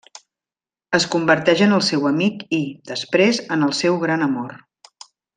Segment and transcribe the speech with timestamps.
[0.99, 2.61] Es converteix en el seu amic i,
[2.95, 4.57] després en el seu gran amor.